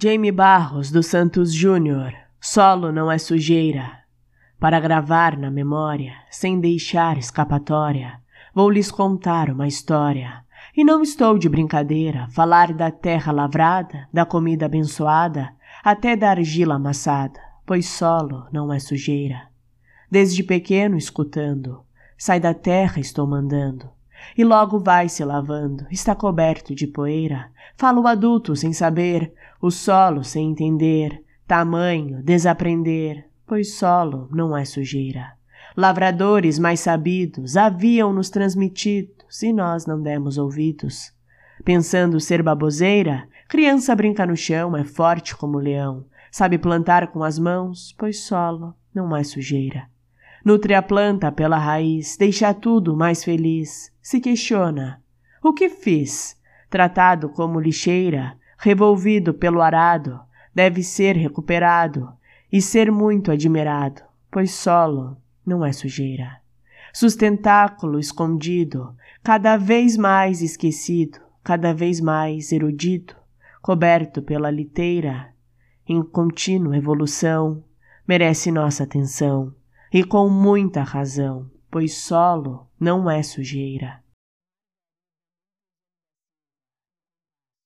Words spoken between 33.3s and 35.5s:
pois solo não é sujeira.